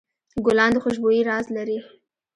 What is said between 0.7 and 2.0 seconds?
د خوشبویۍ راز لري.